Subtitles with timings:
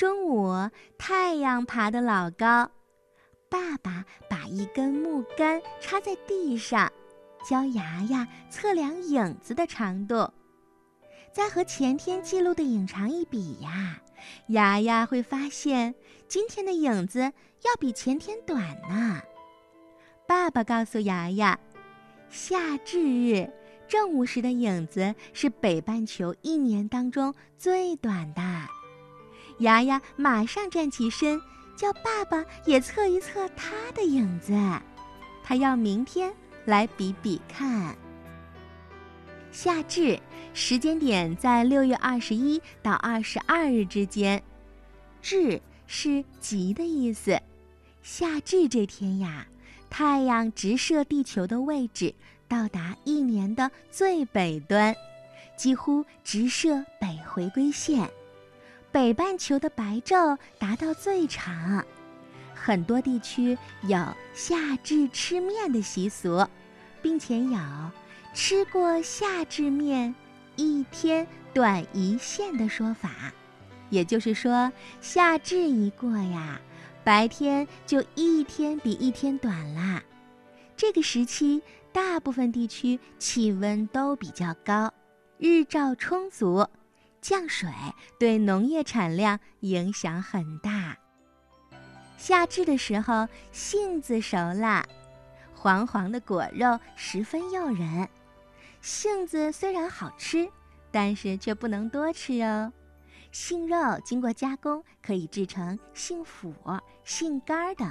[0.00, 2.70] 中午太阳爬得老高，
[3.50, 6.90] 爸爸把一根木杆插在地上，
[7.46, 10.32] 教牙牙测量影子的长度。
[11.34, 14.00] 再和前天记录的影长一比呀，
[14.46, 15.94] 牙牙会发现
[16.26, 18.58] 今天的影子要比前天短
[18.88, 19.20] 呢。
[20.26, 21.60] 爸爸告诉牙牙，
[22.30, 23.52] 夏至日
[23.86, 28.40] 正午时的影子是北半球一年当中最短的。
[29.60, 31.40] 牙牙马上站起身，
[31.76, 34.52] 叫爸爸也测一测他的影子，
[35.42, 36.32] 他要明天
[36.64, 37.96] 来比比看。
[39.52, 40.18] 夏至
[40.54, 44.42] 时间点在六月二十一到二十二日之间，
[45.20, 47.40] 至是极的意思。
[48.02, 49.46] 夏至这天呀，
[49.90, 52.14] 太阳直射地球的位置
[52.48, 54.94] 到达一年的最北端，
[55.56, 58.08] 几乎直射北回归线，
[58.92, 61.84] 北半球的白昼达到最长。
[62.54, 63.98] 很多地区有
[64.34, 66.46] 夏至吃面的习俗，
[67.00, 67.58] 并且有。
[68.32, 70.14] 吃过夏至面，
[70.54, 73.10] 一天短一线的说法，
[73.88, 76.60] 也就是说，夏至一过呀，
[77.02, 80.00] 白天就一天比一天短啦。
[80.76, 81.60] 这个时期，
[81.92, 84.94] 大部分地区气温都比较高，
[85.38, 86.64] 日照充足，
[87.20, 87.68] 降水
[88.18, 90.96] 对农业产量影响很大。
[92.16, 94.86] 夏至的时候，杏子熟了，
[95.54, 98.08] 黄黄的果肉十分诱人。
[98.80, 100.48] 杏子虽然好吃，
[100.90, 102.72] 但是却不能多吃哦。
[103.32, 107.88] 杏肉经过加工，可以制成杏脯、杏干等。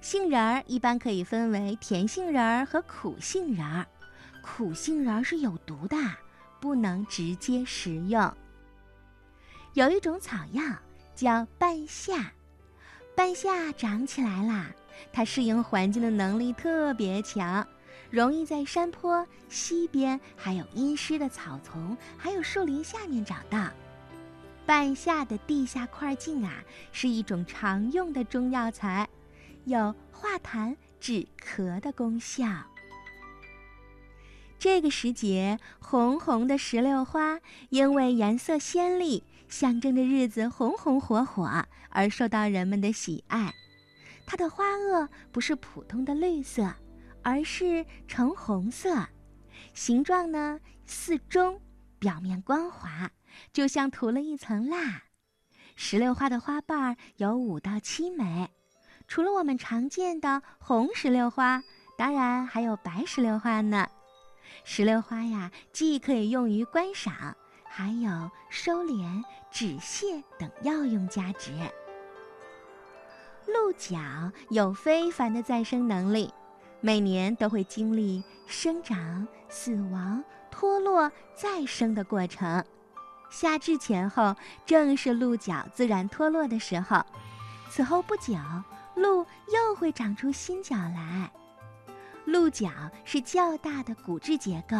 [0.00, 3.86] 杏仁儿一般可以分为甜杏仁儿和苦杏仁儿。
[4.42, 5.96] 苦杏仁儿是有毒的，
[6.60, 8.32] 不能直接食用。
[9.78, 10.60] 有一种草药
[11.14, 12.32] 叫半夏，
[13.14, 14.72] 半夏长起来啦，
[15.12, 17.64] 它适应环境的能力特别强。
[18.10, 23.70] 容易在山坡、溪边，还有阴湿的草丛，还有树林下面找到。
[24.66, 26.54] 半夏的地下块茎啊，
[26.90, 29.08] 是一种常用的中药材，
[29.64, 32.48] 有化痰止咳的功效。
[34.58, 37.38] 这个时节，红红的石榴花
[37.68, 43.54] 因为颜色鲜丽，象征着日子红红火火，而受到人们的喜爱。
[44.26, 46.74] 它的花萼不是普通的绿色。
[47.20, 49.06] 而是橙红色，
[49.74, 51.60] 形状呢似钟，
[51.98, 53.10] 表面光滑，
[53.52, 55.02] 就像涂了一层蜡。
[55.76, 58.48] 石榴花的花瓣有五到七枚，
[59.08, 61.62] 除了我们常见的红石榴花，
[61.98, 63.86] 当然还有白石榴花呢。
[64.64, 67.36] 石榴花呀，既可以用于观赏，
[67.68, 71.52] 还有收敛、止泻等药用价值。
[73.46, 73.96] 鹿角
[74.50, 76.32] 有非凡的再生能力。
[76.80, 82.64] 每年都会经历生长、死亡、脱落、再生的过程。
[83.30, 87.04] 夏至前后正是鹿角自然脱落的时候，
[87.68, 88.34] 此后不久，
[88.94, 91.32] 鹿又会长出新角来。
[92.24, 92.70] 鹿角
[93.04, 94.76] 是较大的骨质结构，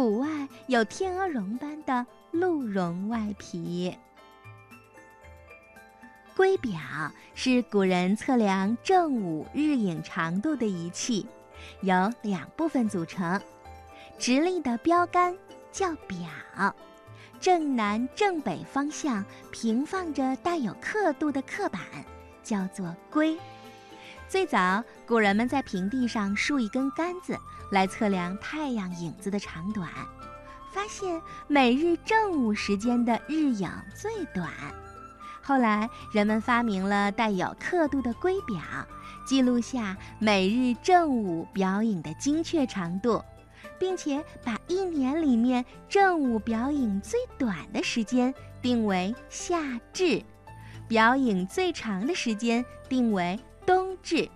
[0.00, 3.94] 骨外有天鹅绒般的鹿茸外皮。
[6.34, 6.72] 圭表
[7.34, 11.26] 是古人测量正午日影长度的仪器，
[11.82, 13.38] 由两部分组成。
[14.18, 15.36] 直立的标杆
[15.70, 16.74] 叫表，
[17.38, 19.22] 正南正北方向
[19.52, 21.82] 平放着带有刻度的刻板，
[22.42, 23.36] 叫做圭。
[24.30, 27.38] 最早，古人们在平地上竖一根杆子
[27.70, 29.88] 来测量太阳影子的长短，
[30.72, 34.50] 发现每日正午时间的日影最短。
[35.42, 38.60] 后来，人们发明了带有刻度的圭表，
[39.26, 43.24] 记录下每日正午表影的精确长度，
[43.78, 50.22] 并且把一年里面正午表影最短的时间定为夏至，
[50.86, 54.28] 表影最长的时间定为冬至。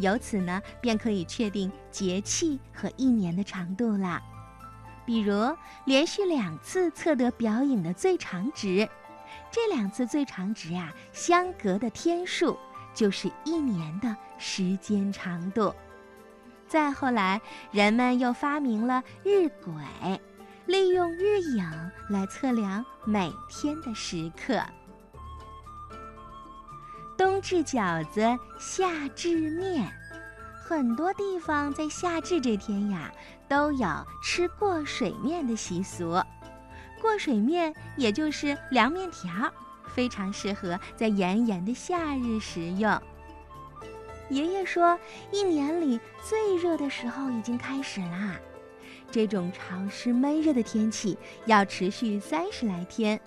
[0.00, 4.20] 由此呢，便可以确定节气和一年的长度了。
[5.06, 8.88] 比如，连续两次测得表影的最长值。
[9.50, 12.58] 这两次最长值啊，相隔的天数
[12.94, 15.74] 就是一年的时间长度。
[16.66, 17.40] 再后来，
[17.72, 20.18] 人们又发明了日晷，
[20.66, 24.62] 利用日影来测量每天的时刻。
[27.20, 28.22] 冬至饺子，
[28.58, 29.86] 夏至面，
[30.54, 33.12] 很多地方在夏至这天呀，
[33.46, 33.86] 都有
[34.22, 36.18] 吃过水面的习俗。
[36.98, 39.52] 过水面也就是凉面条，
[39.94, 42.98] 非常适合在炎炎的夏日食用。
[44.30, 44.98] 爷爷说，
[45.30, 48.34] 一年里最热的时候已经开始啦。
[49.10, 53.20] 这种潮湿闷热的天气要持续三十来天，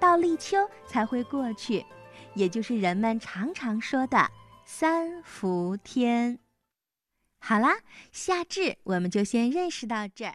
[0.00, 0.56] 到立秋
[0.86, 1.84] 才会过去，
[2.34, 4.30] 也就是人们常常说的
[4.64, 6.38] 三伏天。
[7.38, 7.78] 好啦，
[8.10, 10.34] 夏至我们就先认识到这儿。